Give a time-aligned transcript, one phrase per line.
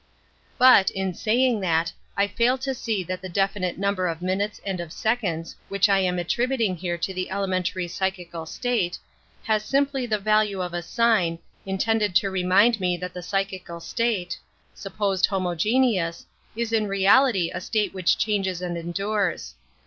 [0.01, 0.03] ^"^
[0.57, 4.79] But, in saying that, I fail to see that the definite number of minutes and
[4.79, 8.97] of seconds, which I am attributing here to the elemen tary psychical state,
[9.43, 11.37] has simply the value of a sign
[11.67, 14.39] intended to remind me that the psy 46 An Introduction ;eneous, is^^^ chical state,
[14.73, 19.53] supposed homogein reality a state which changes and endures.